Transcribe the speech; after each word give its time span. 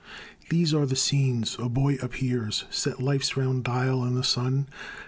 These 0.49 0.73
are 0.73 0.87
the 0.87 0.95
scenes: 0.95 1.57
a 1.59 1.69
boy 1.69 1.97
appears; 2.01 2.65
Set 2.71 3.03
life's 3.03 3.37
round 3.37 3.63
dial 3.63 4.03
in 4.03 4.15
the 4.15 4.23
sun. 4.23 4.67